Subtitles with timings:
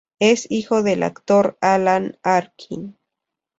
[0.17, 2.97] Es hijo del actor Alan Arkin.